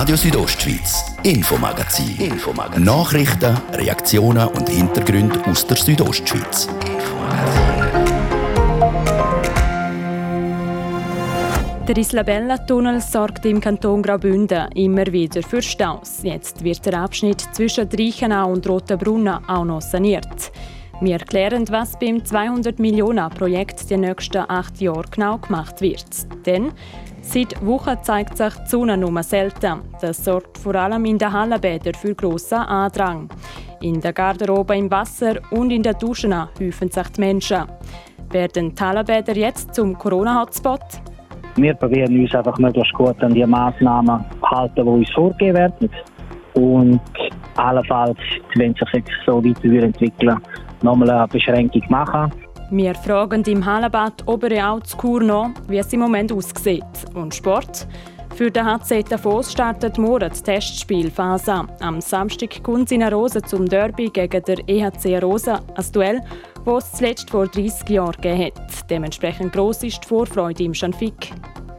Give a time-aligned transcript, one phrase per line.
[0.00, 2.16] Radio Südostschweiz, Infomagazin.
[2.20, 2.84] Infomagazin.
[2.84, 6.68] Nachrichten, Reaktionen und Hintergründe aus der Südostschweiz.
[11.88, 16.20] Der Islabella-Tunnel sorgt im Kanton Graubünden immer wieder für Staus.
[16.22, 20.52] Jetzt wird der Abschnitt zwischen Reichenau und Rotenbrunnen auch noch saniert.
[21.00, 26.06] Wir erklären, was beim 200 Millionen Projekt die nächsten acht Jahre genau gemacht wird.
[26.46, 26.72] Denn
[27.20, 29.82] seit Wochen zeigt sich die Sonne nur selten.
[30.00, 33.28] Das sorgt vor allem in den Hallenbädern für grossen Andrang.
[33.80, 37.64] In der Garderobe im Wasser und in den Duschen häufen sich die Menschen.
[38.30, 40.80] Werden die Hallenbäder jetzt zum Corona-Hotspot?
[41.56, 45.90] Wir probieren uns einfach möglichst gut an die Massnahmen halten, die uns vorgegeben werden.
[46.54, 47.00] Und
[47.56, 48.18] allenfalls,
[48.56, 50.38] wenn sich jetzt so weiterentwickeln
[50.82, 52.32] nochmal eine Beschränkung machen.
[52.70, 56.84] Wir fragen im Hallenbad Oberau zu Chur noch, wie es im Moment aussieht.
[57.14, 57.86] Und Sport?
[58.36, 61.66] Für den HC Davos startet morgen die Testspielphase.
[61.80, 66.20] Am Samstag kommt in Rose zum Derby gegen der EHC Rosa, ein Duell,
[66.66, 68.52] das es zuletzt vor 30 Jahren gegeben.
[68.90, 71.32] Dementsprechend gross ist die Vorfreude im Schanfik.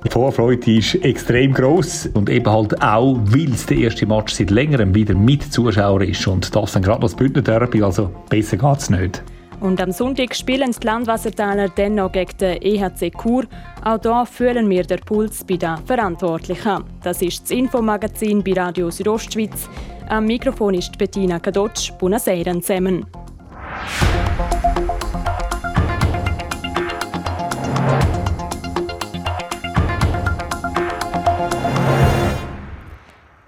[0.04, 4.50] Die Vorfreude ist extrem groß und eben halt auch, weil es der erste Match seit
[4.50, 8.90] längerem wieder mit Zuschauern ist und das dann gerade das Bündner Derby, also besser geht's
[8.90, 9.22] nicht.
[9.62, 13.44] Und am Sonntag spielen die Landwassertaler dennoch gegen den EHC Chur.
[13.84, 16.86] Auch hier fühlen wir den Puls bei den Verantwortlichen.
[17.04, 19.70] Das ist das Infomagazin bei Radio Südostschweiz.
[20.08, 21.92] Am Mikrofon ist Bettina Kadotsch.
[22.00, 23.06] Buonasera zusammen.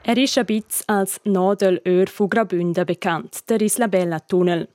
[0.03, 4.67] Er ist ein bisschen als Nadelöhr von Graubünden bekannt, der Islabella-Tunnel.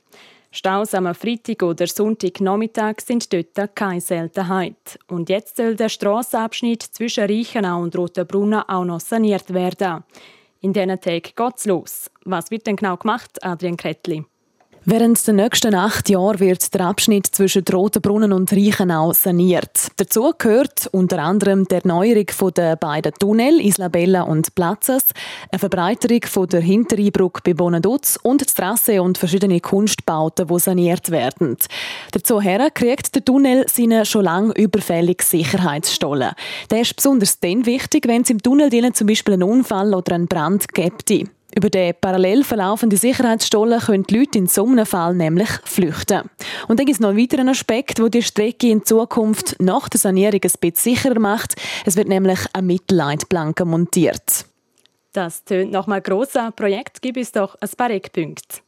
[0.56, 4.98] Staus am Freitag oder Sonntagnachmittag sind dort keine Seltenheit.
[5.06, 10.02] Und jetzt soll der Strassenabschnitt zwischen Reichenau und Rotenbrunnen auch noch saniert werden.
[10.62, 12.10] In diesen Tagen geht's los.
[12.24, 14.24] Was wird denn genau gemacht, Adrian Kretli?
[14.88, 19.88] Während der nächsten acht Jahre wird der Abschnitt zwischen Rotenbrunnen und Reichenau saniert.
[19.96, 25.06] Dazu gehört unter anderem die Erneuerung der beiden Tunnel Islabella und Platzes,
[25.50, 31.56] eine Verbreiterung der Hinterrheinbrücke bei Bonaduz und die Trasse und verschiedene Kunstbauten, die saniert werden.
[32.12, 36.30] Dazu her kriegt der Tunnel seine schon lange überfällige Sicherheitsstollen.
[36.70, 40.28] Der ist besonders dann wichtig, wenn es im Tunnel zum Beispiel einen Unfall oder einen
[40.28, 41.10] Brand gibt.
[41.56, 46.28] Über den parallel verlaufenden Sicherheitsstollen können die Leute in so einem Fall nämlich flüchten.
[46.68, 49.98] Und dann gibt es noch einen weiteren Aspekt, der die Strecke in Zukunft nach der
[49.98, 51.54] Sanierung ein bisschen sicherer macht.
[51.86, 54.44] Es wird nämlich eine Mittelleitplanke montiert.
[55.14, 57.00] Das tönt nach einem grossen Projekt.
[57.00, 58.58] Gibt es doch ein paar Eckpunkte.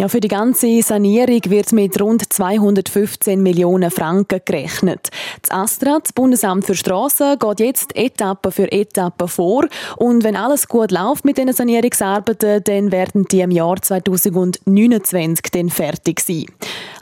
[0.00, 5.08] Ja, für die ganze Sanierung wird mit rund 215 Millionen Franken gerechnet.
[5.42, 9.66] Das ASTRA, das Bundesamt für Strassen, geht jetzt Etappe für Etappe vor.
[9.96, 15.68] Und wenn alles gut läuft mit den Sanierungsarbeiten, dann werden die im Jahr 2029 dann
[15.68, 16.46] fertig sein.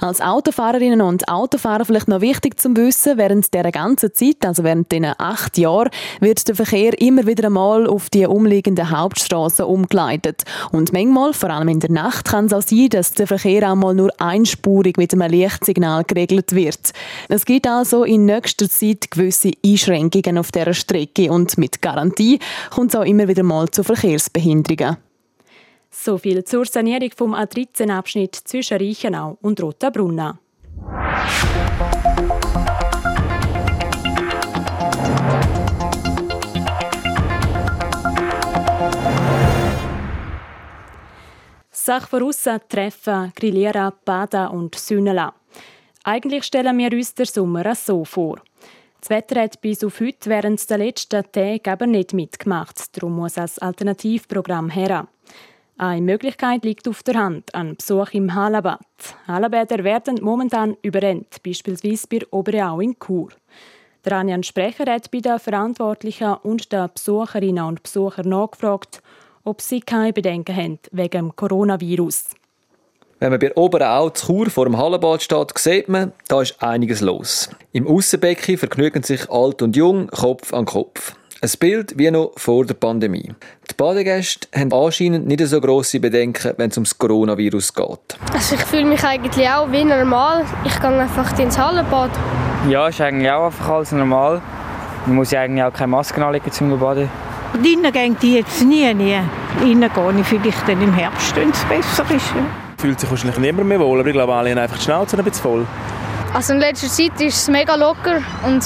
[0.01, 4.91] Als Autofahrerinnen und Autofahrer vielleicht noch wichtig zu wissen, während dieser ganzen Zeit, also während
[4.91, 5.91] diesen acht Jahren,
[6.21, 10.45] wird der Verkehr immer wieder einmal auf die umliegenden Hauptstraßen umgeleitet.
[10.73, 13.95] Und manchmal, vor allem in der Nacht, kann es auch sein, dass der Verkehr einmal
[13.95, 16.93] nur einspurig mit einem Lichtsignal geregelt wird.
[17.29, 22.39] Es gibt also in nächster Zeit gewisse Einschränkungen auf dieser Strecke und mit Garantie
[22.71, 24.97] kommt es auch immer wieder mal zu Verkehrsbehinderungen.
[25.91, 30.39] So viel zur Sanierung vom A13-Abschnitt zwischen Reichenau und Rotenbrunnen.
[41.87, 45.31] Sache voraus, treffen, grillieren, baden und sünneln.
[46.03, 48.41] Eigentlich stellen wir uns den Sommer so vor.
[49.01, 52.97] Das Wetter hat bis auf heute während der letzten Tage aber nicht mitgemacht.
[52.97, 55.07] Darum muss ein Alternativprogramm her.
[55.79, 58.81] Eine Möglichkeit liegt auf der Hand, ein Besuch im Hallenbad.
[59.29, 63.29] Hallenbäder werden momentan überrennt, beispielsweise bei Oberau in Chur.
[64.05, 69.03] Der Anjan Sprecher hat bei den Verantwortlichen und den Besucherinnen und Besuchern nachgefragt,
[69.47, 72.25] ob sie keine Bedenken haben wegen dem Coronavirus.
[73.19, 77.01] Wenn man bei Oberau zu Chur vor dem Hallenbad steht, sieht man, da ist einiges
[77.01, 77.49] los.
[77.73, 81.15] Im Aussenbecken vergnügen sich alt und jung Kopf an Kopf.
[81.41, 83.33] Ein Bild wie noch vor der Pandemie.
[83.71, 88.19] Die Badegäste haben anscheinend nicht so grosse Bedenken, wenn es ums Coronavirus geht.
[88.33, 90.45] Also ich fühle mich eigentlich auch wie normal.
[90.65, 92.11] Ich gehe einfach ins Hallenbad.
[92.69, 94.43] Ja, ist eigentlich auch einfach alles normal.
[95.07, 97.09] Man muss ja eigentlich auch keine Maske anlegen zum Baden.
[97.57, 99.19] Drinnen gehen die jetzt nie, nie.
[99.63, 102.33] Innen gehe ich vielleicht dann im Herbst, wenn es besser ist.
[102.79, 105.25] Fühlt sich wahrscheinlich niemand mehr wohl, aber ich glaube, alle haben einfach die Schnauze ein
[105.25, 105.67] bisschen voll.
[106.35, 108.63] Also in letzter Zeit ist es mega locker und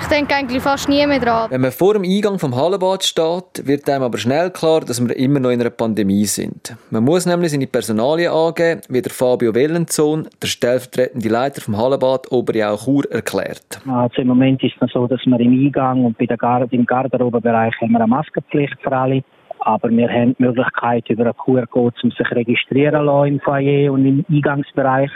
[0.00, 1.50] Ich denke eigentlich fast nie mehr dran.
[1.50, 5.16] Wenn man vor dem Eingang vom Hallenbad steht, wird einem aber schnell klar, dass wir
[5.16, 6.76] immer noch in einer Pandemie sind.
[6.90, 12.30] Man muss nämlich seine Personalien angeben, wie der Fabio Wellenzon, der stellvertretende Leiter vom Hallenbad
[12.32, 13.80] Oberjau Chur, erklärt.
[13.88, 16.86] Also Im Moment ist es so, dass wir im Eingang und bei der Gar im
[16.86, 19.22] Garderobenbereich haben wir eine Maskenpflicht für alle.
[19.60, 24.04] Aber wir haben die Möglichkeit, über einen QR-Code um sich registrieren lassen im Foyer und
[24.04, 25.10] im Eingangsbereich.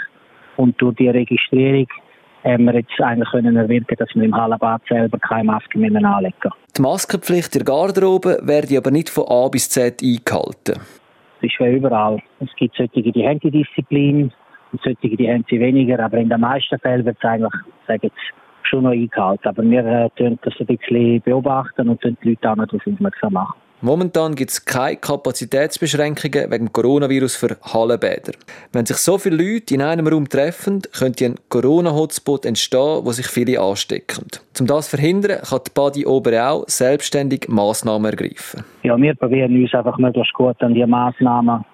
[0.56, 1.86] Und durch die Registrierung
[2.48, 6.50] haben wir jetzt eigentlich können erwirken, dass wir im Hallenbad selber keine Maske mehr anlegen
[6.76, 10.80] Die Maskenpflicht der Garderobe werde aber nicht von A bis Z eingehalten.
[11.40, 12.18] Es ist wie überall.
[12.40, 14.32] Es gibt solche, die haben die Disziplin
[14.72, 16.04] und solche, die haben sie weniger.
[16.04, 17.52] Aber in den meisten Fällen wird es eigentlich,
[17.86, 18.12] sage ich,
[18.62, 19.48] schon noch eingehalten.
[19.48, 23.54] Aber wir äh, das ein bisschen beobachten und die Leute auch noch darauf aufmerksam machen.
[23.80, 28.32] Momentan gibt es keine Kapazitätsbeschränkungen wegen Coronavirus für Hallenbäder.
[28.72, 33.28] Wenn sich so viele Leute in einem Raum treffen, könnte ein Corona-Hotspot entstehen, wo sich
[33.28, 34.26] viele anstecken.
[34.58, 38.64] Um das zu verhindern, kann die Badi Oberau selbstständig Massnahmen ergreifen.
[38.82, 41.64] Ja, wir probieren uns einfach möglichst gut an die Massnahmen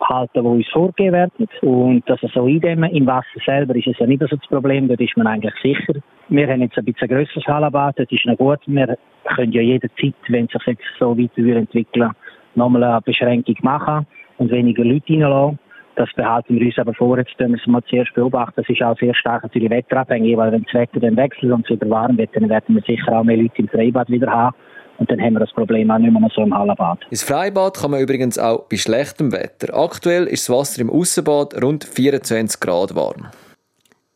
[0.00, 1.48] halten, die uns vorgegeben werden.
[1.62, 5.00] Und das so eindämmen im Wasser selber ist es ja nicht so das Problem, dort
[5.00, 6.00] ist man eigentlich sicher.
[6.28, 8.60] Wir haben jetzt ein bisschen grösseres Hallenbad, das ist noch gut.
[8.66, 12.10] Wir können ja jederzeit, wenn sich jetzt so weiter entwickeln,
[12.54, 14.06] nochmal eine Beschränkung machen
[14.38, 15.58] und weniger Leute reinlassen.
[15.96, 18.54] Das behalten wir uns aber vor, jetzt müssen wir mal zuerst beobachten.
[18.56, 21.70] Das ist auch sehr stark natürlich wetterabhängig, weil wenn das Wetter dann wechselt und es
[21.70, 24.54] wieder warm wird, dann werden wir sicher auch mehr Leute im Freibad wieder haben.
[24.98, 26.98] Und dann haben wir das Problem auch nicht mehr so im Hallenbad.
[27.10, 29.74] Ins Freibad kann man übrigens auch bei schlechtem Wetter.
[29.76, 33.28] Aktuell ist das Wasser im Aussenbad rund 24 Grad warm.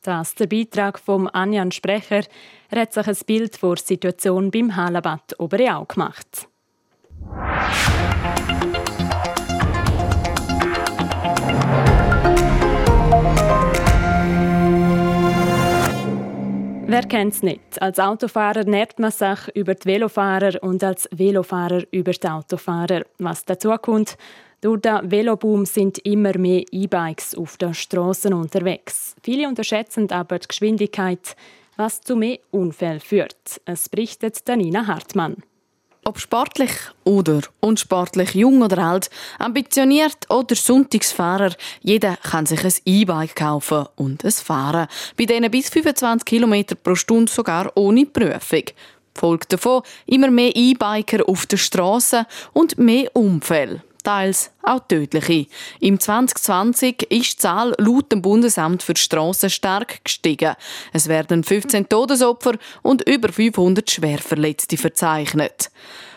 [0.02, 2.22] Das ist der Beitrag von Anjan Sprecher.
[2.70, 6.48] Er hat sich ein Bild vor der Situation beim Hallenbad Oberau gemacht.
[16.92, 17.80] Wer kennt es nicht?
[17.80, 23.06] Als Autofahrer nährt man sich über die Velofahrer und als Velofahrer über die Autofahrer.
[23.16, 24.18] Was dazu kommt,
[24.60, 29.16] durch den Veloboom sind immer mehr E-Bikes auf den Straßen unterwegs.
[29.22, 31.34] Viele unterschätzen aber die Geschwindigkeit,
[31.78, 33.62] was zu mehr Unfällen führt.
[33.64, 35.36] Es berichtet Danina Hartmann.
[36.04, 36.72] Ob sportlich
[37.04, 39.08] oder unsportlich, jung oder alt,
[39.38, 44.88] ambitioniert oder Sonntagsfahrer, jeder kann sich ein E-Bike kaufen und es fahren.
[45.16, 48.64] Bei denen bis 25 km pro Stunde sogar ohne Prüfung.
[49.14, 55.46] Folgt davon immer mehr E-Biker auf der Straße und mehr Unfälle teils auch tödliche.
[55.80, 60.54] Im 2020 ist die Zahl laut dem Bundesamt für die Strassen stark gestiegen.
[60.92, 65.70] Es werden 15 Todesopfer und über 500 Schwerverletzte verzeichnet.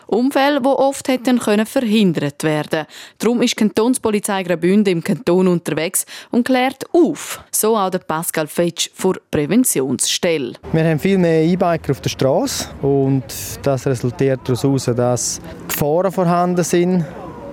[0.06, 2.86] Umfälle, die oft hätten können verhindert werden.
[3.18, 7.42] Darum ist die Kantonspolizei Graubünden im Kanton unterwegs und klärt auf.
[7.50, 10.54] So auch der Pascal Fetsch vor Präventionsstelle.
[10.72, 13.24] Wir haben viel mehr E-Biker auf der Straße und
[13.62, 17.04] das resultiert daraus, dass Gefahren vorhanden sind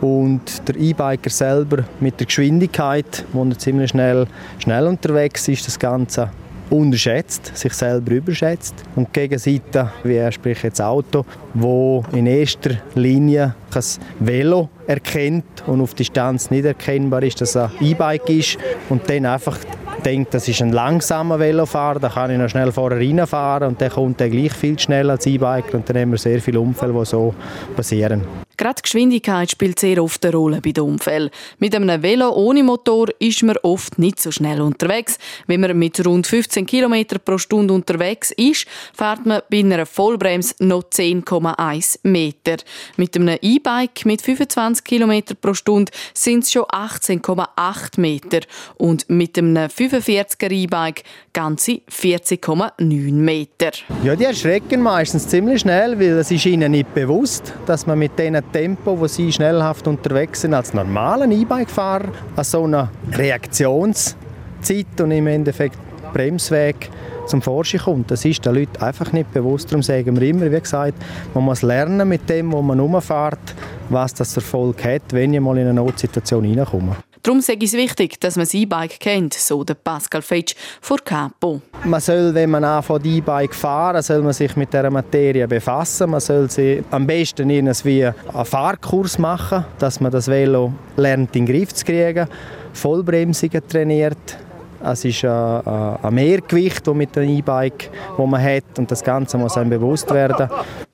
[0.03, 4.27] und der E-Biker selber mit der Geschwindigkeit, wo er ziemlich schnell,
[4.59, 6.29] schnell unterwegs ist, das Ganze
[6.69, 8.75] unterschätzt, sich selber überschätzt.
[8.97, 13.83] Und die Gegenseite, wie sprich jetzt Auto, wo in erster Linie ein
[14.19, 18.57] Velo erkennt und auf Distanz nicht erkennbar ist, dass es ein E-Bike ist
[18.89, 19.57] und dann einfach
[20.03, 23.89] denkt, das ist ein langsamer Velofahrer, da kann ich noch schnell vorher reinfahren und der
[23.89, 27.05] kommt dann gleich viel schneller als E-Bike und dann haben wir sehr viele Unfälle, die
[27.05, 27.33] so
[27.75, 28.23] passieren.
[28.55, 31.31] Gerade die Geschwindigkeit spielt sehr oft eine Rolle bei den Unfällen.
[31.57, 35.17] Mit einem Velo ohne Motor ist man oft nicht so schnell unterwegs.
[35.47, 40.55] Wenn man mit rund 15 km pro Stunde unterwegs ist, fährt man bei einer Vollbremse
[40.59, 42.57] noch 10,1 Meter.
[42.95, 48.41] Mit einem E-Bike mit 25 km pro Stunde sind es schon 18,8 Meter.
[48.75, 53.71] Und mit einem 45er E-Bike ganze 40,9 Meter.
[54.03, 58.19] Ja, die erschrecken meistens ziemlich schnell, weil es ist ihnen nicht bewusst, dass man mit
[58.19, 65.11] dem Tempo, wo sie schnellhaft unterwegs sind, als normalen E-Bike-Fahrer an so einer Reaktionszeit und
[65.11, 65.77] im Endeffekt
[66.13, 66.89] Bremsweg
[67.25, 68.11] zum Vorschein kommt.
[68.11, 69.71] Das ist den Leuten einfach nicht bewusst.
[69.71, 70.95] Darum sagen wir immer, wie gesagt,
[71.33, 73.55] man muss lernen mit dem, wo man rumfährt,
[73.89, 76.95] was das Erfolg hat, wenn ich mal in eine Notsituation reinkomme.
[77.23, 81.61] Darum ich es wichtig, dass man das E-Bike kennt, so der Pascal Fetsch vor Capo.
[81.85, 86.09] Man soll, wenn man anfängt E-Bike fahren, soll man sich mit der Materie befassen.
[86.09, 91.45] Man soll sie am besten irgendwie einen Fahrkurs machen, dass man das Velo lernt in
[91.45, 92.27] den Griff zu kriegen,
[92.73, 94.37] Vollbremsungen trainiert,
[94.83, 99.69] Es ist ein, Mehrgewicht mit dem E-Bike, das man hat und das Ganze muss einem
[99.69, 100.49] bewusst werden.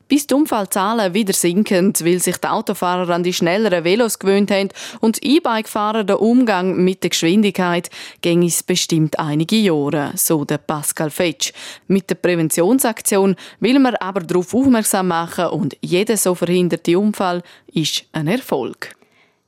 [0.09, 4.69] Bis die Unfallzahlen wieder sinken, weil sich die Autofahrer an die schnelleren Velos gewöhnt haben
[5.01, 11.11] und E-Bike-Fahrer den Umgang mit der Geschwindigkeit, ging es bestimmt einige Jahre, so der Pascal
[11.11, 11.53] Fetsch.
[11.87, 18.05] Mit der Präventionsaktion will man aber darauf aufmerksam machen und jeder so verhinderte Unfall ist
[18.11, 18.95] ein Erfolg.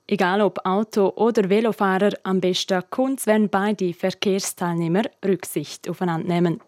[0.05, 6.61] Egal ob Auto- oder Velofahrer, am besten kommt wenn beide Verkehrsteilnehmer Rücksicht aufeinander nehmen.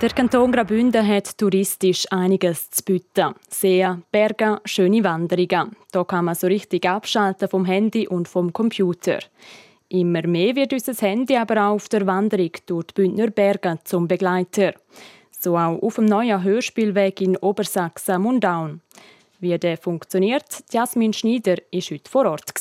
[0.00, 3.34] Der Kanton Graubünden hat touristisch einiges zu bieten.
[3.48, 5.76] Seen, Berge, schöne Wanderungen.
[5.92, 9.18] Da kann man so richtig abschalten vom Handy und vom Computer.
[9.88, 14.08] Immer mehr wird unser Handy aber auch auf der Wanderung durch die Bündner Berge zum
[14.08, 14.74] Begleiter.
[15.30, 18.80] So auch auf dem neuen Hörspielweg in Obersachsen-Mundaun.
[19.40, 22.54] Wie der funktioniert, Jasmin Schneider war heute vor Ort.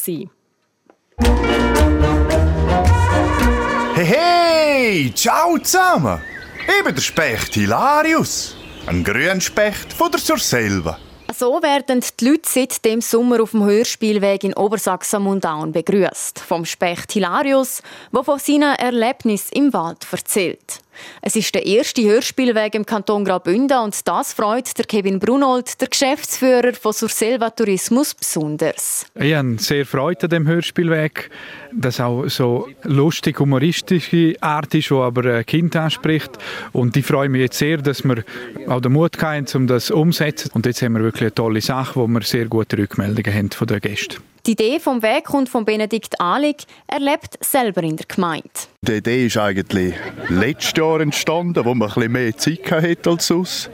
[4.03, 5.13] Hey, hey!
[5.15, 6.19] Ciao zusammen!
[6.67, 8.53] Ich bin der Specht Hilarius.
[8.85, 10.99] Ein Grünspecht von der Surselva.
[11.33, 16.37] So werden die Leute seit dem Sommer auf dem Hörspielweg in Obersachsen-Mundaun begrüßt.
[16.39, 17.81] Vom Specht Hilarius,
[18.13, 20.82] der von seinen Erlebnissen im Wald erzählt.
[21.21, 25.87] Es ist der erste Hörspielweg im Kanton Graubünden und das freut der Kevin Brunold, der
[25.87, 29.05] Geschäftsführer von Surselva Tourismus, besonders.
[29.15, 31.29] Ich habe sehr Freude an dem Hörspielweg,
[31.71, 36.31] das auch so lustig, humoristische Art ist, die aber ein Kind anspricht.
[36.71, 38.23] Und ich freue mich jetzt sehr, dass wir
[38.67, 40.51] auch den Mut haben, um das umzusetzen.
[40.53, 43.67] Und jetzt haben wir wirklich eine tolle Sache, wo wir sehr gute Rückmeldungen haben von
[43.67, 44.17] den Gästen.
[44.45, 46.65] Die Idee vom Weg kommt von Benedikt Ahlig.
[46.87, 48.49] Er lebt selber in der Gemeinde.
[48.81, 49.95] Die Idee ist eigentlich
[50.27, 53.71] letztes Jahr entstanden, wo man ein bisschen mehr Zeit hatte als sonst.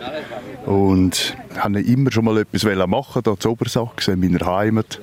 [0.68, 5.02] Und ich wollte immer schon mal etwas machen, hier in Obersachsen, in meiner Heimat.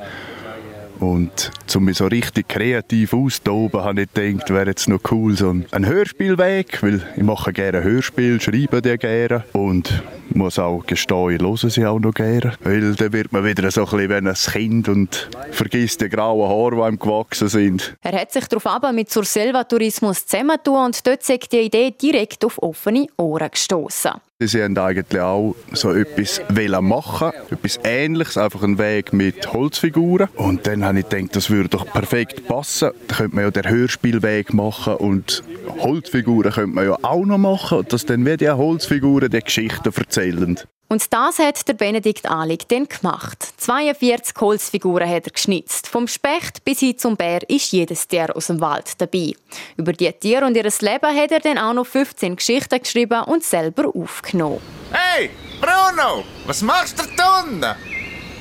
[1.00, 5.54] Und um mich so richtig kreativ auszutoben, habe ich gedacht, wäre jetzt noch cool so
[5.70, 11.42] ein Hörspielweg, weil ich mache gerne Hörspiel, schreibe die gerne und muss auch gestehen, ich
[11.42, 12.54] höre sie auch noch gerne.
[12.62, 16.48] Weil dann wird man wieder so ein bisschen wie ein Kind und vergisst die grauen
[16.48, 17.94] Haare, die einem gewachsen sind.
[18.02, 22.44] Er hat sich darauf mit zur Selva Tourismus zusammentun und dort sagt die Idee direkt
[22.44, 24.12] auf offene Ohren gestoßen.
[24.38, 26.42] Sie haben eigentlich auch so etwas
[26.82, 30.28] machen etwas Ähnliches, einfach einen Weg mit Holzfiguren.
[30.34, 32.90] Und dann habe ich gedacht, das würde doch perfekt passen.
[33.08, 35.42] Da könnte man ja den Hörspielweg machen und
[35.78, 40.60] Holzfiguren könnte man ja auch noch machen, dass dann wie die Holzfiguren die Geschichten erzählen.
[40.88, 43.38] Und das hat der Benedikt Ahlig dann gemacht.
[43.56, 45.88] 42 Holzfiguren hat er geschnitzt.
[45.88, 49.32] Vom Specht bis hin zum Bär ist jedes Tier aus dem Wald dabei.
[49.76, 53.42] Über die Tiere und ihr Leben hat er dann auch noch 15 Geschichten geschrieben und
[53.42, 54.60] selber aufgenommen.
[54.92, 57.74] Hey, Bruno, was machst du da unten?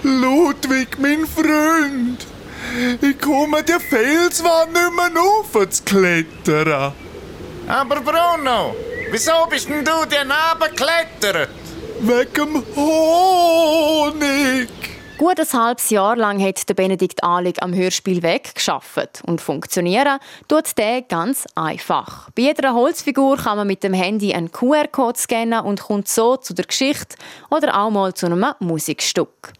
[0.03, 2.27] Ludwig, mein Freund,
[3.01, 6.93] ich komme die Felswand nicht mehr auf zu klettern.
[7.67, 8.75] Aber Bruno,
[9.09, 10.27] wieso bist denn du dir
[10.59, 11.49] geklettert?
[12.01, 14.69] Wegen Honig.
[15.17, 20.77] Gut ein halbes Jahr lang hat der Benedikt Ahlig am Hörspielweg geschafft und funktionieren tut
[20.77, 22.29] der ganz einfach.
[22.31, 26.53] Bei jeder Holzfigur kann man mit dem Handy einen QR-Code scannen und kommt so zu
[26.53, 27.15] der Geschichte
[27.49, 29.53] oder auch mal zu einem Musikstück.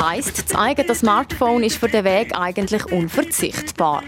[0.00, 4.02] Heißt, das eigene Smartphone ist für den Weg eigentlich unverzichtbar.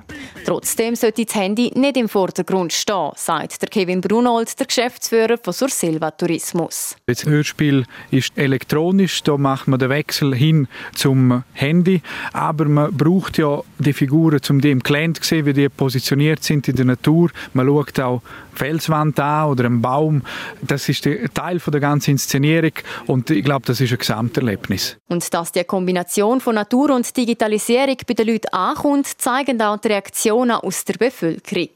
[0.44, 5.52] Trotzdem sollte das Handy nicht im Vordergrund stehen, sagt der Kevin Brunold, der Geschäftsführer von
[5.52, 6.96] Sursilva Tourismus.
[7.06, 12.02] Das Hörspiel ist elektronisch, da macht man den Wechsel hin zum Handy,
[12.32, 16.42] aber man braucht ja die Figuren, um die im Gelände zu sehen, wie die positioniert
[16.42, 17.30] sind in der Natur.
[17.54, 18.22] Man schaut auch
[18.54, 20.22] Felswand an oder einen Baum.
[20.60, 22.72] Das ist der Teil der ganzen Inszenierung
[23.06, 24.96] und ich glaube, das ist ein Gesamterlebnis.
[25.08, 29.88] Und dass die Kombination von Natur und Digitalisierung bei den Leuten ankommt, zeigen auch die
[29.88, 31.68] Reaktionen aus der Bevölkerung.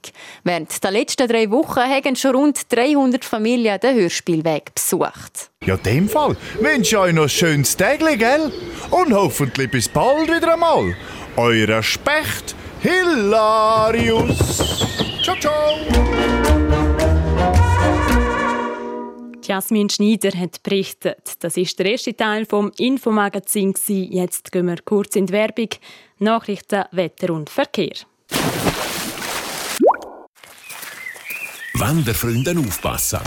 [0.45, 5.51] Während der letzten drei Wochen haben schon rund 300 Familien den Hörspielweg besucht.
[5.65, 8.53] Ja, in dem Fall wünsche ich euch noch ein schönes Tag, gell?
[8.91, 10.95] Und hoffentlich bis bald wieder einmal.
[11.37, 14.39] Euer Specht Hilarius.
[15.23, 15.96] Ciao, ciao.
[19.47, 21.35] Jasmin Schneider hat berichtet.
[21.41, 23.75] Das ist der erste Teil vom Infomagazin.
[23.87, 25.69] Jetzt gehen wir kurz in die Werbung.
[26.19, 27.95] Nachrichten, Wetter und Verkehr.
[31.75, 33.21] Wanderfreunde aufpassen.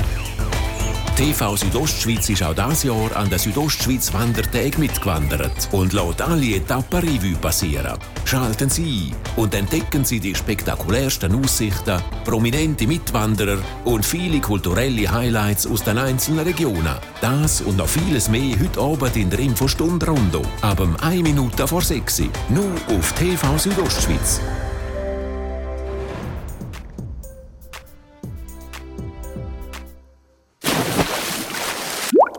[1.20, 7.00] TV Südostschweiz ist auch dieses Jahr an der Südostschweiz Wandertag mitgewandert und lässt alle Etappen
[7.00, 8.00] Revue passieren.
[8.24, 15.68] Schalten Sie ein und entdecken Sie die spektakulärsten Aussichten, prominente Mitwanderer und viele kulturelle Highlights
[15.68, 16.96] aus den einzelnen Regionen.
[17.20, 20.42] Das und noch vieles mehr heute Abend in der Infostunde Rondo.
[20.62, 22.28] Ab 1 Minute vor 6 Uhr.
[22.48, 24.40] Nur auf TV Südostschweiz.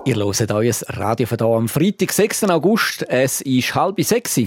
[0.07, 2.45] Ihr hört euer Radio von hier am Freitag, 6.
[2.45, 3.05] August.
[3.07, 4.41] Es ist halb sechs.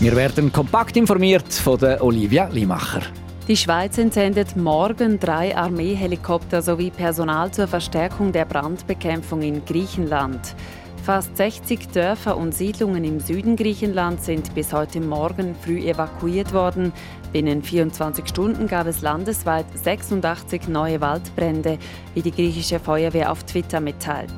[0.00, 3.02] Wir werden kompakt informiert von der Olivia Limacher.
[3.46, 10.56] Die Schweiz entsendet morgen drei Armeehelikopter sowie Personal zur Verstärkung der Brandbekämpfung in Griechenland.
[11.04, 16.92] Fast 60 Dörfer und Siedlungen im Süden Griechenlands sind bis heute Morgen früh evakuiert worden.
[17.34, 21.78] Binnen 24 Stunden gab es landesweit 86 neue Waldbrände,
[22.14, 24.32] wie die griechische Feuerwehr auf Twitter mitteilt.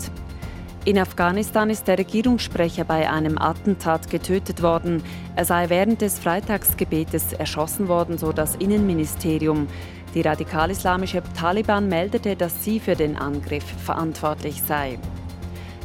[0.87, 5.03] In Afghanistan ist der Regierungssprecher bei einem Attentat getötet worden.
[5.35, 9.67] Er sei während des Freitagsgebetes erschossen worden, so das Innenministerium.
[10.15, 14.99] Die radikal-islamische Taliban meldete, dass sie für den Angriff verantwortlich sei.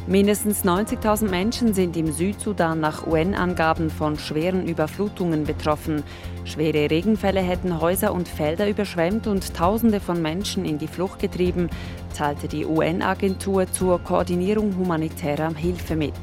[0.08, 6.02] Mindestens 90.000 Menschen sind im Südsudan nach UN-Angaben von schweren Überflutungen betroffen.
[6.44, 11.70] Schwere Regenfälle hätten Häuser und Felder überschwemmt und Tausende von Menschen in die Flucht getrieben,
[12.18, 16.14] teilte die UN-Agentur zur Koordinierung humanitärer Hilfe mit.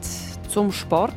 [0.50, 1.15] Zum Sport.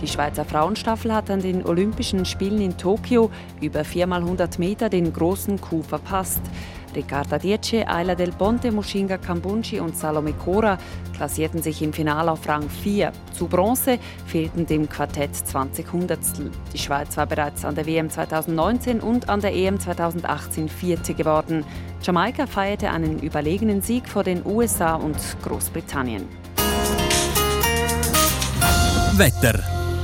[0.00, 3.30] Die Schweizer Frauenstaffel hat an den Olympischen Spielen in Tokio
[3.60, 6.42] über 4x100 Meter den großen Coup verpasst.
[6.94, 10.78] Ricarda Diece, Ayla Del Ponte, Mushinga Kambunchi und Salome Cora
[11.16, 13.12] klassierten sich im Finale auf Rang 4.
[13.32, 16.50] Zu Bronze fehlten dem Quartett 20 Hundertstel.
[16.72, 21.64] Die Schweiz war bereits an der WM 2019 und an der EM 2018 Vierte geworden.
[22.02, 26.28] Jamaika feierte einen überlegenen Sieg vor den USA und Großbritannien.
[29.16, 29.73] Wetter.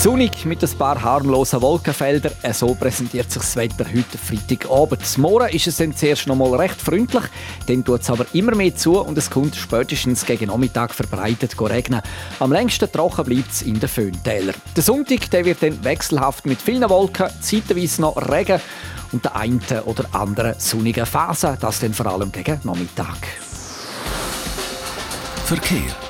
[0.00, 2.32] Sonnig mit ein paar harmlosen Wolkenfeldern.
[2.54, 5.18] So präsentiert sich das Wetter heute Freitagabend.
[5.18, 7.24] Morgen ist es dann zuerst noch mal recht freundlich,
[7.66, 12.00] dann tut es aber immer mehr zu und es kommt spätestens gegen Nachmittag verbreitet regnen.
[12.38, 14.54] Am längsten trocken bleibt es in den Föhntälern.
[14.74, 18.58] Der Sonntag der wird dann wechselhaft mit vielen Wolken, zeitweise noch Regen
[19.12, 23.18] und der einen oder anderen sonnigen Phase, das dann vor allem gegen Nachmittag.
[25.44, 26.09] Verkehr.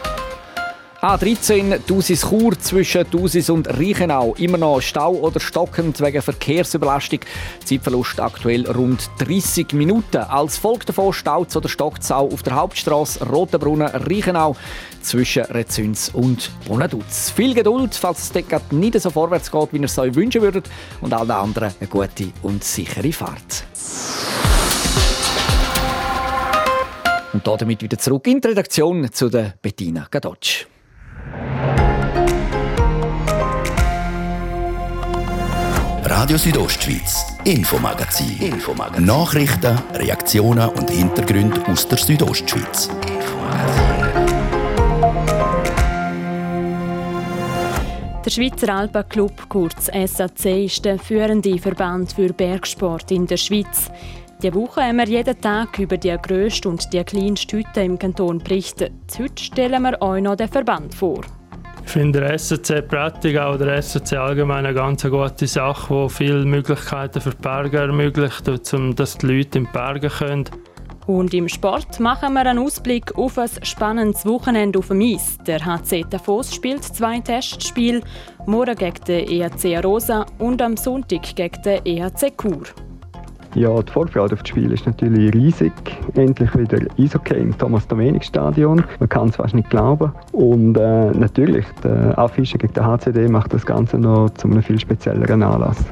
[1.00, 4.34] A13 Dusis Chur zwischen Dusis und Reichenau.
[4.36, 7.20] Immer noch Stau oder stockend wegen Verkehrsüberlastung.
[7.64, 10.18] Zeitverlust aktuell rund 30 Minuten.
[10.18, 14.56] Als Folge davon staut oder stockt es auch auf der Hauptstraße Rotenbrunnen Reichenau
[15.00, 17.30] zwischen Rezüns und Bonaduz.
[17.34, 20.68] Viel Geduld, falls es dort nicht so vorwärts geht, wie ihr es euch wünschen würdet.
[21.00, 23.64] Und allen anderen eine gute und sichere Fahrt.
[27.32, 30.66] Und damit wieder zurück in die Redaktion zu der Bettina Gadotsch.
[36.20, 38.36] Radio Südostschweiz, Infomagazin.
[38.42, 39.06] Infomagazin.
[39.06, 42.90] Nachrichten, Reaktionen und Hintergründe aus der Südostschweiz.
[48.22, 53.90] Der Schweizer Alpenclub, kurz SAC, ist der führende Verband für Bergsport in der Schweiz.
[54.42, 58.40] Diese Woche haben wir jeden Tag über die grösste und die kleinste Hütte im Kanton
[58.40, 58.92] berichtet.
[59.18, 61.22] Heute stellen wir euch noch den Verband vor.
[61.90, 67.30] Finde der SC Prättigau oder der allgemein eine ganz gute Sache, die viele Möglichkeiten für
[67.30, 70.44] die Berge ermöglicht, um dass die Leute in die Berge können.
[71.08, 75.36] Und im Sport machen wir einen Ausblick auf ein spannendes Wochenende auf dem Eis.
[75.44, 78.02] Der HC Tafos spielt zwei Testspiele,
[78.46, 82.89] morgen gegen den EHC Rosa und am Sonntag gegen den EHC Chur.
[83.54, 85.72] Ja, die Vorfreude auf das Spiel ist natürlich riesig.
[86.14, 88.84] Endlich wieder Eishockey im Thomas-Domenik-Stadion.
[89.00, 90.12] Man kann es fast nicht glauben.
[90.32, 94.78] Und äh, natürlich, der Affische gegen den HCD macht das Ganze noch zu einem viel
[94.78, 95.84] spezielleren Anlass.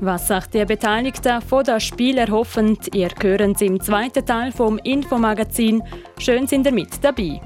[0.00, 2.76] Was sagt die Beteiligten von das Spiel erhoffen?
[2.94, 5.82] Ihr hören Sie im zweiten Teil vom Infomagazin.
[6.18, 7.40] Schön sind ihr mit dabei.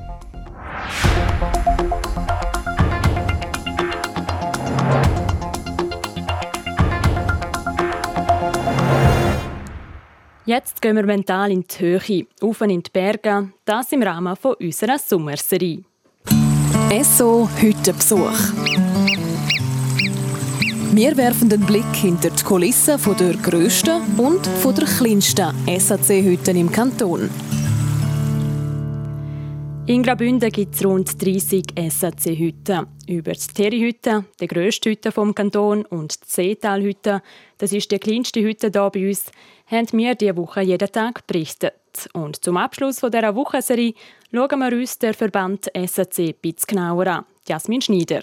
[10.47, 14.53] Jetzt gehen wir mental in die Höhe, auf in die Berge, das im Rahmen von
[14.61, 15.83] unserer Sommerserie.
[17.03, 18.53] SO Hüttenbesuch.
[20.93, 26.59] Wir werfen den Blick hinter die Kulissen von der grössten und von der kleinsten SAC-Hütten
[26.59, 27.31] im Kanton.
[29.87, 32.87] In Graubünden gibt es rund 30 SAC-Hütten.
[33.09, 37.23] Über die Terry-Hütte, die grösste Hütte vom Kanton, und die Seetal-Hütte,
[37.57, 39.31] das ist die kleinste Hütte hier bei uns,
[39.66, 41.74] haben wir diese Woche jeden Tag berichtet.
[42.12, 43.94] Und zum Abschluss dieser Wochenserie
[44.33, 47.24] schauen wir uns den Verband SAC ein bisschen genauer an.
[47.46, 48.20] Jasmin Schneider.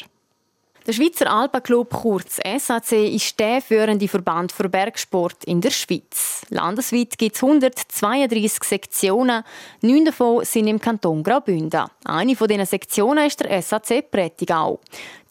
[0.88, 6.42] Der Schweizer Alpenclub, kurz SAC, ist der führende Verband für Bergsport in der Schweiz.
[6.50, 9.44] Landesweit gibt es 132 Sektionen,
[9.82, 11.86] neun davon sind im Kanton Graubünden.
[12.04, 14.80] Eine von diesen Sektionen ist der SAC Prättigau.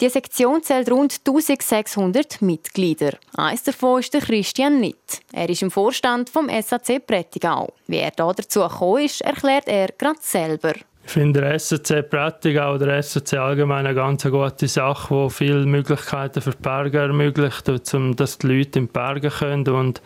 [0.01, 3.19] Die Sektion zählt rund 1600 Mitglieder.
[3.37, 5.21] Eines davon ist der Christian Nitt.
[5.33, 7.73] Er ist im Vorstand vom SAC Prättigau.
[7.89, 10.75] Wie er dazu gekommen ist, erklärt er gerade selber.
[11.11, 16.41] Finde der SC Prättigau oder der SC allgemein eine ganz gute Sache, die viele Möglichkeiten
[16.41, 20.01] für die Berge ermöglicht, um, dass die Leute in die Berge können und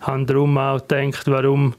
[0.00, 1.76] habe darum auch gedacht, warum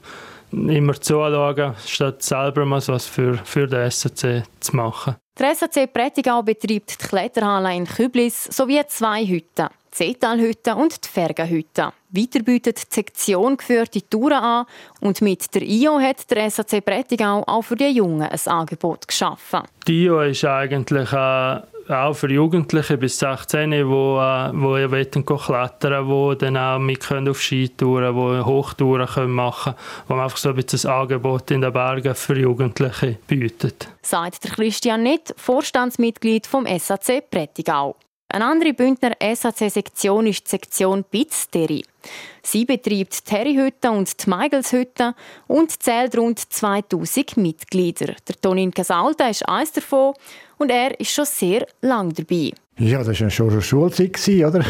[0.50, 5.16] immer zuschauen, statt selber mal was für, für den SC zu machen.
[5.38, 11.08] Der SAC Prättigau betreibt die Kletterhalle in Küblis sowie zwei Hütten, die Seetalhütte und die
[11.08, 11.92] Fergenhütte.
[12.12, 14.66] Weiter bietet die Sektion geführte Touren an
[15.00, 19.60] und mit der IO hat der SAC Prättigau auch für die Jungen ein Angebot geschaffen.
[19.86, 24.90] Die IO ist eigentlich äh, auch für Jugendliche bis 16, die wo, äh, wo ihr
[24.90, 29.74] wollen klettern, wo dann auch mit können auf Skitouren, wo Hochtouren können machen,
[30.08, 33.88] wo man einfach so ein bisschen ein Angebot in den Bergen für Jugendliche bietet.
[34.02, 37.96] Sagt der Christian Nitt, Vorstandsmitglied vom SAC Prättigau.
[38.32, 41.84] Eine andere Bündner SAC-Sektion ist die Sektion Pizzterri.
[42.44, 45.16] Sie betreibt die Terryhütte und die Meigelshütte
[45.48, 48.14] und zählt rund 2000 Mitglieder.
[48.28, 50.14] Der Tonin Casalda ist eines davon
[50.58, 52.52] und er ist schon sehr lang dabei.
[52.82, 54.64] Ja, das war schon eine Schulzeit, oder?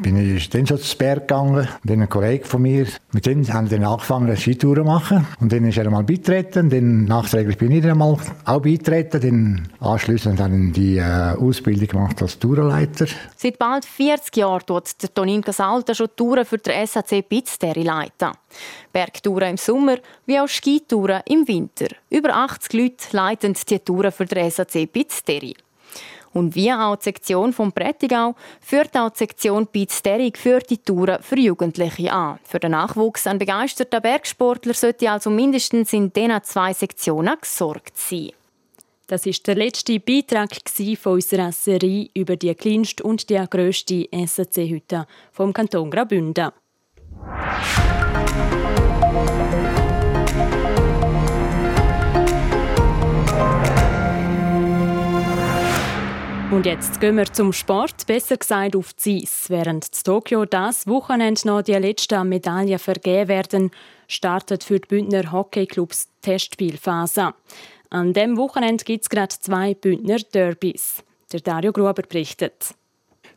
[0.00, 1.68] Bin ich dann schon zu Berg gegangen.
[1.84, 5.28] Dann ein Kollege von mir, mit dem haben wir dann angefangen, eine Skitour zu machen.
[5.38, 6.68] Und dann ist er einmal beitreten.
[6.68, 9.20] Dann nachträglich bin ich dann einmal auch beitreten.
[9.20, 13.06] Dann anschliessend dann die äh, Ausbildung gemacht als Tourenleiter.
[13.36, 18.32] Seit bald 40 Jahren tut der Tonin Casalta schon Touren für den SAC Pizzterri leiten.
[18.92, 21.94] Bergtouren im Sommer wie auch Skitouren im Winter.
[22.10, 25.54] Über 80 Leute leiten die Touren für den SAC Pizzterri.
[26.32, 31.22] Und wie auch die Sektion vom Prättigau führt auch die Sektion Pizzterig für die Touren
[31.22, 32.38] für Jugendliche an.
[32.44, 38.30] Für den Nachwuchs an begeisterten Bergsportler sollte also mindestens in diesen zwei Sektionen gesorgt sein.
[39.06, 40.48] Das ist der letzte Beitrag
[40.98, 46.50] von unserer Serie über die kleinste und die grösste SAC-Hütte vom Kanton Graubünden.
[56.52, 59.46] Und jetzt gehen wir zum Sport, besser gesagt auf die Eis.
[59.48, 63.70] Während in Tokio das Wochenende noch die letzten Medaillen vergeben werden,
[64.06, 67.32] startet für die Bündner Hockeyclubs die Testspielphase.
[67.88, 71.02] An dem Wochenende gibt es gerade zwei Bündner Derbys.
[71.32, 72.74] Der Dario Gruber berichtet.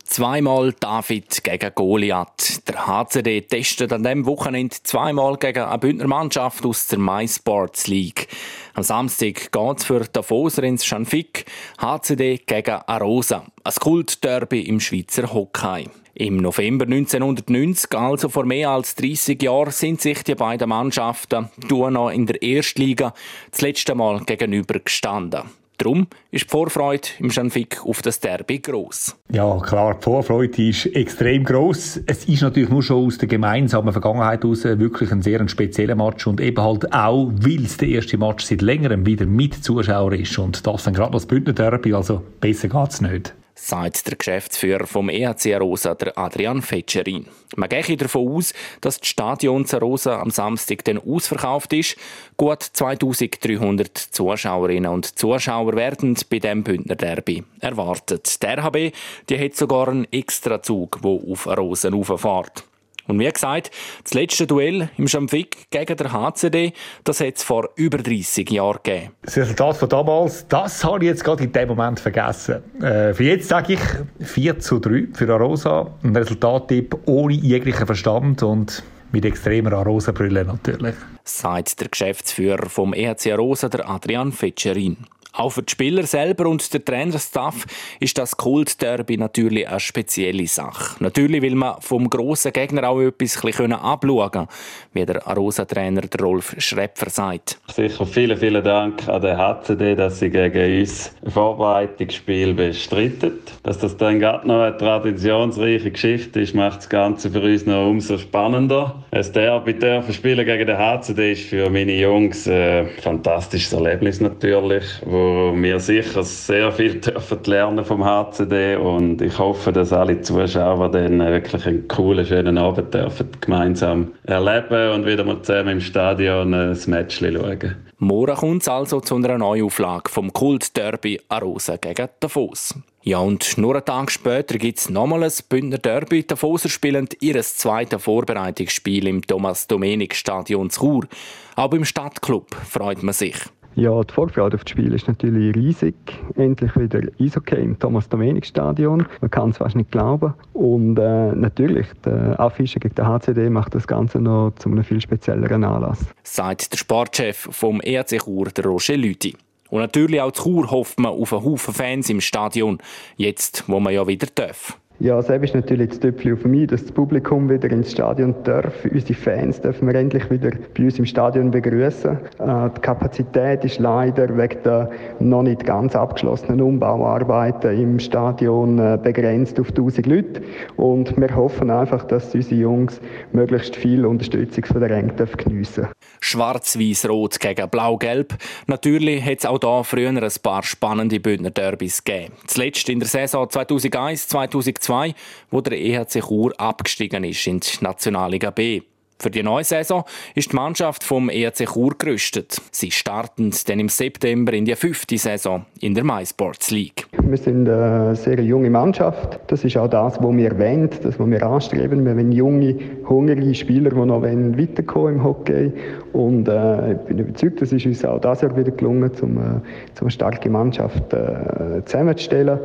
[0.06, 2.66] Zweimal David gegen Goliath.
[2.68, 8.28] Der HCD testet an diesem Wochenende zweimal gegen eine Bündner Mannschaft aus der MySports League.
[8.74, 11.44] Am Samstag geht es für Davoser ins Schanfik,
[11.78, 13.44] HCD gegen Arosa.
[13.64, 15.88] Ein Kultderby im Schweizer Hockey.
[16.14, 22.10] Im November 1990, also vor mehr als 30 Jahren, sind sich die beiden Mannschaften, noch
[22.10, 23.12] in der Erstliga,
[23.50, 25.42] das letzte Mal gegenüber gestanden.
[25.78, 29.16] Darum ist die Vorfreude im Schanfik auf das Derby gross.
[29.30, 32.00] Ja, klar, die Vorfreude ist extrem gross.
[32.06, 36.26] Es ist natürlich nur schon aus der gemeinsamen Vergangenheit heraus wirklich ein sehr spezieller Match
[36.26, 40.38] und eben halt auch, weil es der erste Match seit längerem wieder mit Zuschauern ist
[40.38, 44.86] und das dann gerade noch das Bündner Derby, also besser geht's nicht sagt der Geschäftsführer
[44.86, 47.26] vom EHC Rosa, der Adrian Fetscherin.
[47.56, 51.96] Man gehe davon aus, dass das Stadion Rosa am Samstag dann ausverkauft ist.
[52.36, 58.42] Gut 2300 Zuschauerinnen und Zuschauer werden bei dem Bündner Derby erwartet.
[58.42, 58.94] Der RHB
[59.28, 62.64] die hat sogar einen Extrazug, der auf Rosen rauffährt.
[63.06, 63.70] Und wie gesagt,
[64.02, 66.72] das letzte Duell im Schamfik gegen der HCD,
[67.04, 69.12] das hat es vor über 30 Jahren gegeben.
[69.22, 72.62] Das Resultat von damals, das habe ich jetzt gerade in dem Moment vergessen.
[72.82, 75.90] Äh, für jetzt sage ich 4 zu 3 für Arosa.
[76.02, 80.94] Ein Resultattipp ohne jeglichen Verstand und mit extremer Arosa-Brille natürlich.
[81.24, 84.98] Sagt der Geschäftsführer vom EHC Arosa, der Adrian Fetscherin.
[85.36, 87.66] Auch für die Spieler selber und den Trainerstaff
[88.00, 90.96] ist das Kult-Derby natürlich eine spezielle Sache.
[91.00, 94.48] Natürlich will man vom grossen Gegner auch etwas abschauen können,
[94.94, 97.58] wie der Arosa-Trainer Rolf Schrepfer sagt.
[97.68, 103.32] Sicher vielen, vielen Dank an den HCD, dass sie gegen uns ein Vorbereitungsspiel bestreiten.
[103.62, 107.90] Dass das dann gerade noch eine traditionsreiche Geschichte ist, macht das Ganze für uns noch
[107.90, 109.04] umso spannender.
[109.10, 114.84] Ein Derby dürfen spielen gegen den HCD ist für meine Jungs ein fantastisches Erlebnis natürlich,
[115.04, 120.20] wo wo wir sicher sehr viel dürfen lernen vom HCD und ich hoffe, dass alle
[120.20, 125.80] Zuschauer dann wirklich einen coolen, schönen Abend dürfen gemeinsam erleben und wieder mal zusammen im
[125.80, 127.76] Stadion ein Match schauen.
[127.98, 132.74] Morgen kommt es also zu einer Neuauflage vom Kult-Derby Arosa gegen Davos.
[133.02, 136.26] Ja, und nur einen Tag später gibt es nochmal ein Bündner Derby.
[136.26, 141.06] Davoser spielen ihr zweites Vorbereitungsspiel im Thomas-Domenik-Stadion Chur.
[141.54, 143.36] Auch im Stadtclub freut man sich.
[143.76, 145.94] Ja, die Vorfreude auf das Spiel ist natürlich riesig.
[146.34, 149.06] Endlich wieder Eishockey im Thomas-Domenik-Stadion.
[149.20, 150.32] Man kann es fast nicht glauben.
[150.54, 155.02] Und äh, natürlich, der Affische gegen den HCD macht das Ganze noch zu einem viel
[155.02, 156.06] spezielleren Anlass.
[156.22, 159.36] Sagt der Sportchef vom ERC Chur, der Roger Lüthi.
[159.68, 162.78] Und natürlich auch zu Chur hofft man auf einen Haufen Fans im Stadion,
[163.18, 164.78] jetzt wo man ja wieder darf.
[164.98, 168.72] Ja, selbst ist natürlich das Töpfchen auf mich, dass das Publikum wieder ins Stadion darf.
[168.90, 172.12] Unsere Fans dürfen wir endlich wieder bei uns im Stadion begrüßen.
[172.12, 178.98] Äh, die Kapazität ist leider wegen der noch nicht ganz abgeschlossenen Umbauarbeiten im Stadion äh,
[179.02, 180.40] begrenzt auf 1000 Leute.
[180.76, 182.98] Und wir hoffen einfach, dass unsere Jungs
[183.32, 185.88] möglichst viel Unterstützung von der Ränge geniessen
[186.20, 188.34] Schwarz-Weiß-Rot gegen Blau-Gelb.
[188.66, 192.34] Natürlich hat es auch hier früher ein paar spannende Bündner Derbys gegeben.
[192.46, 195.14] Zuletzt in der Saison 2001, 2002 2002,
[195.50, 198.82] wo der EHC Chur abgestiegen ist in die Nationalliga B.
[199.18, 202.60] Für die neue Saison ist die Mannschaft vom ERC Chur gerüstet.
[202.70, 207.06] Sie starten dann im September in die fünfte Saison in der MySports League.
[207.22, 209.40] Wir sind eine sehr junge Mannschaft.
[209.46, 212.04] Das ist auch das, was wir wollen, das, was wir anstreben.
[212.04, 212.76] Wir wollen junge,
[213.08, 215.72] hungrige Spieler, die noch weiterkommen im Hockey.
[216.12, 219.40] Und äh, ich bin überzeugt, das ist uns auch das Jahr wieder gelungen, um, äh,
[219.40, 219.62] um
[220.02, 222.60] eine starke Mannschaft äh, zusammenzustellen.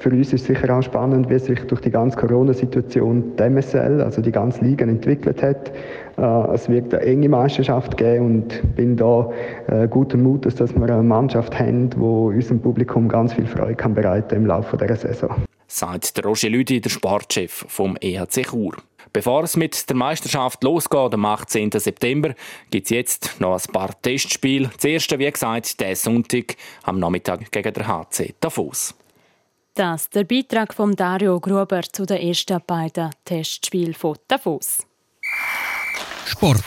[0.00, 4.22] Für uns ist sicher auch spannend, wie sich durch die ganze Corona-Situation die MSL, also
[4.22, 5.72] die ganze Liga, entwickelt hat.
[6.16, 9.30] Äh, es wird eine enge Meisterschaft geben und bin da
[9.66, 13.92] äh, guten Mutes, dass wir eine Mannschaft haben, die unserem Publikum ganz viel Freude kann
[13.92, 15.34] bereiten im Laufe dieser Saison.
[15.66, 18.76] Sagt der Roger Lüdi, der Sportchef vom EHC Chur.
[19.12, 21.72] Bevor es mit der Meisterschaft losgeht, am 18.
[21.72, 22.34] September,
[22.70, 24.70] gibt es jetzt noch ein paar Testspiele.
[24.74, 28.94] Das erste, wie gesagt, der Sonntag am Nachmittag gegen der HC Davos.
[29.80, 34.86] Das der Beitrag von Dario Gruber zu den ersten beiden Testspielen von Davos.
[36.26, 36.62] Sport.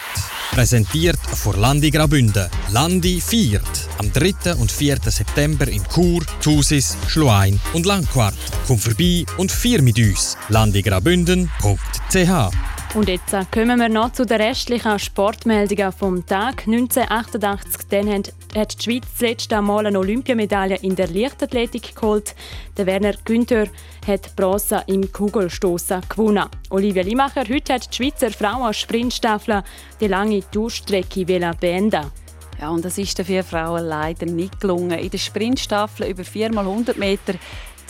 [0.49, 2.49] Präsentiert von Landi Grabünde.
[2.71, 4.55] Landi feiert am 3.
[4.55, 4.97] und 4.
[5.11, 8.33] September in Chur, Thusis, Schluein und Langquart.
[8.65, 10.35] Komm vorbei und feier mit uns.
[10.49, 16.67] landigrabünden.ch und jetzt kommen wir noch zu den restlichen Sportmeldungen vom Tag.
[16.67, 18.07] 1988 dann
[18.55, 22.35] hat die Schweiz das letzte Mal eine Olympiamedaille in der Leichtathletik geholt.
[22.77, 23.67] Der Werner Günther
[24.05, 26.47] hat Bronze im Kugelstoßen gewonnen.
[26.69, 29.63] Olivia Limacher, heute hat die Schweizer Frauen Sprintstaffel
[29.99, 32.11] die lange Durchstrecke beenden.
[32.59, 34.99] Ja, und das ist den vier Frauen leider nicht gelungen.
[34.99, 37.33] In der Sprintstaffel über 4x100 Meter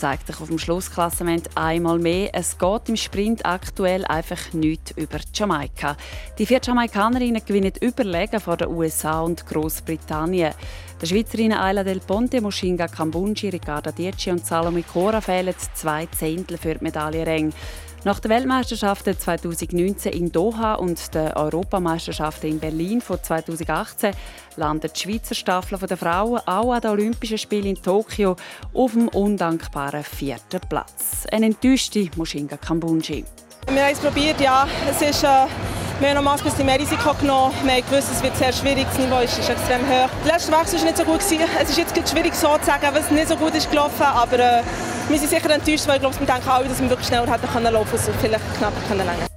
[0.03, 2.31] zeigt sich auf dem Schlussklassement einmal mehr.
[2.33, 5.95] Es geht im Sprint aktuell einfach nicht über Jamaika.
[6.37, 10.53] Die vier Jamaikanerinnen gewinnen überlegen vor den USA und Großbritannien.
[11.01, 16.57] Der Schweizerinnen Ayla Del Ponte, Mushinga Kambunji, Ricarda Dieci und Salome Cora fehlen zwei Zehntel
[16.57, 17.53] für die Medaillenränge.
[18.05, 24.13] Nach den Weltmeisterschaften 2019 in Doha und den Europameisterschaften in Berlin von 2018
[24.57, 28.35] landet die Schweizer Staffel der Frauen auch an den Olympischen Spielen in Tokio
[28.73, 31.25] auf dem undankbaren vierten Platz.
[31.31, 33.23] Eine enttäuschte Mushinga Kambunji.
[33.71, 34.67] Wir haben es probiert, ja.
[34.89, 35.27] Es ist, äh,
[35.99, 37.53] wir haben nochmals ein bisschen mehr Risiko genommen.
[37.63, 38.85] Wir haben gewusst, es wird sehr schwierig.
[38.89, 40.09] Das Niveau ist, ist extrem hoch.
[40.25, 41.19] Der letzte Wechsel war nicht so gut.
[41.19, 41.39] Gewesen.
[41.61, 44.03] Es ist jetzt schwierig so zu sagen, was nicht so gut ist gelaufen.
[44.03, 44.61] Aber äh,
[45.07, 47.47] wir sind sicher enttäuscht, weil ich glaube, wir denken alle, dass wir wirklich schneller hätten
[47.47, 49.27] können laufen können, vielleicht knapp können länger.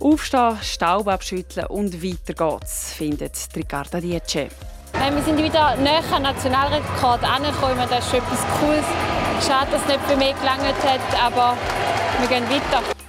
[0.00, 4.48] Aufstehen, Staub abschütteln und weiter geht's, findet Ricarda Dietsche.
[4.92, 7.86] Wir sind wieder näher an Nationalrekord angekommen.
[7.88, 8.84] Das ist etwas Cooles.
[9.46, 11.56] Schade, dass es nicht für mich gelangt hat, aber
[12.20, 13.01] wir gehen weiter.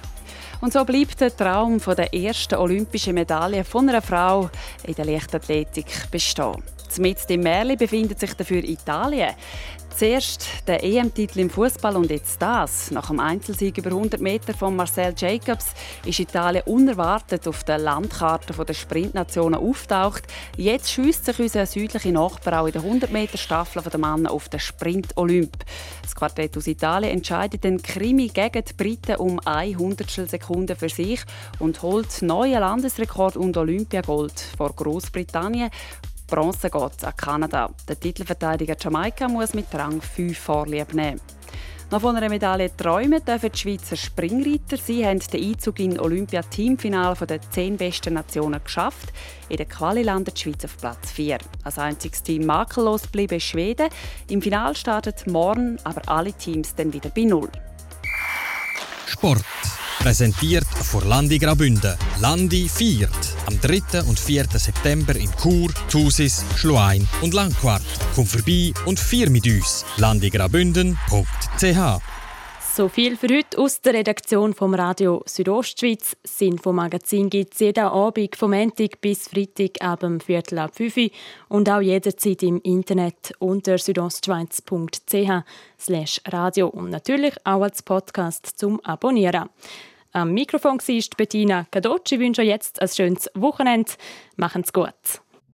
[0.64, 4.48] Und so bleibt der Traum von der ersten olympischen Medaille von einer Frau
[4.84, 6.62] in der Leichtathletik bestehen.
[6.96, 9.34] Mit dem Märli befindet sich dafür Italien.
[9.96, 12.90] Zuerst der EM-Titel im Fußball und jetzt das.
[12.90, 15.66] Nach dem Einzelsieg über 100 Meter von Marcel Jacobs
[16.04, 20.24] ist Italien unerwartet auf der Landkarte der Sprintnationen auftaucht.
[20.56, 24.48] Jetzt schießt sich unser südlicher Nachbar auch in der 100 Meter Staffel der Männer auf
[24.48, 25.64] den Sprint Olymp.
[26.02, 31.20] Das Quartett aus Italien entscheidet den Krimi gegen die Briten um 100 Sekunden für sich
[31.60, 35.70] und holt neuen Landesrekord und Olympiagold vor Großbritannien
[36.34, 37.70] Bronze geht an Kanada.
[37.86, 41.20] Der Titelverteidiger Jamaika muss mit Rang 5 Vorlieb nehmen.
[41.92, 44.76] Noch von einer Medaille träumen dürfen die Schweizer Springreiter.
[44.76, 49.12] Sie haben den Einzug in Olympia-Teamfinale der zehn besten Nationen geschafft.
[49.48, 51.38] In der Quali landet die Schweiz auf Platz 4.
[51.62, 53.88] Als einziges Team makellos bleiben Schweden.
[54.28, 57.50] Im Finale startet morgen aber alle Teams dann wieder bei Null.
[59.06, 59.44] Sport.
[60.04, 61.96] Präsentiert von Landi Graubünden.
[62.20, 63.08] Landi viert.
[63.46, 64.02] Am 3.
[64.06, 64.44] und 4.
[64.52, 67.80] September in Chur, Thusis, Schluein und Langquart.
[68.14, 69.86] Komm vorbei und vier mit uns.
[69.96, 72.02] landigraubünden.ch
[72.76, 76.16] so viel für heute aus der Redaktion vom Radio Südostschweiz.
[76.22, 80.96] Das Infomagazin gibt es jeden Abend vom Montag bis Freitag ab dem Viertel ab 5
[80.96, 81.10] Uhr
[81.48, 85.30] und auch jederzeit im Internet unter südostschweiz.ch
[86.28, 89.48] radio und natürlich auch als Podcast zum Abonnieren.
[90.16, 92.14] Am Mikrofon war Bettina Gadocci.
[92.14, 93.90] Ich wünsche euch jetzt ein schönes Wochenende.
[94.36, 94.94] Machen's gut.